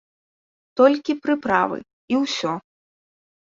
Толькі 0.79 1.15
прыправы, 1.25 1.77
і 2.15 2.23
ўсё. 2.23 2.51